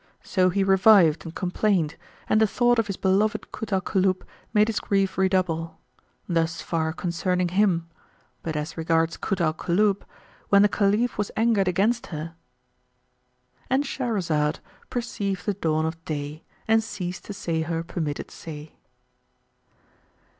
So 0.23 0.49
he 0.49 0.63
revived 0.63 1.25
and 1.25 1.35
complained, 1.35 1.95
and 2.27 2.41
the 2.41 2.47
thought 2.47 2.79
of 2.79 2.87
his 2.87 2.97
beloved 2.97 3.51
Kut 3.51 3.71
al 3.71 3.81
Kulub 3.81 4.23
made 4.51 4.67
his 4.67 4.79
grief 4.79 5.15
redouble. 5.15 5.79
Thus 6.27 6.59
far 6.59 6.91
concerning 6.91 7.49
him; 7.49 7.87
but 8.41 8.55
as 8.55 8.75
regards 8.75 9.15
Kut 9.15 9.39
al 9.39 9.53
Kulub, 9.53 10.01
when 10.49 10.63
the 10.63 10.67
Caliph 10.69 11.19
was 11.19 11.29
angered 11.37 11.67
against 11.67 12.07
her,— 12.07 12.33
And 13.69 13.83
Shahrazad 13.83 14.55
perceived 14.89 15.45
the 15.45 15.53
dawn 15.53 15.85
of 15.85 16.03
day 16.03 16.41
and 16.67 16.81
ceased 16.83 17.25
to 17.25 17.33
say 17.33 17.61
her 17.61 17.83
permitted 17.83 18.31
say. 18.31 18.77